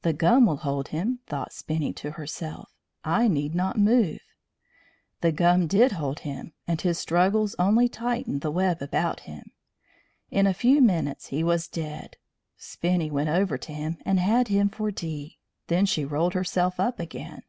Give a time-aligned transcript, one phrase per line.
[0.00, 2.70] "The gum will hold him," thought Spinny to herself.
[3.04, 4.22] "I need not move."
[5.20, 9.50] The gum did hold him, and his struggles only tightened the web about him.
[10.30, 12.16] In a few minutes he was dead;
[12.56, 15.36] Spinny went over to him, and had him for tea.
[15.66, 17.42] Then she rolled herself up again.